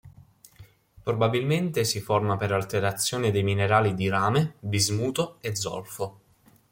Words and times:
Probabilmente 1.03 1.85
si 1.85 1.99
forma 2.01 2.35
per 2.35 2.51
alterazione 2.53 3.29
dei 3.29 3.43
minerali 3.43 3.93
di 3.93 4.09
rame, 4.09 4.55
bismuto 4.59 5.37
e 5.41 5.55
zolfo. 5.55 6.17